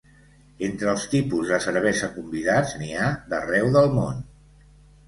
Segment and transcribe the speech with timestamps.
[0.67, 4.23] Entre els tipus de cervesa convidats, n’hi ha d’arreu del món.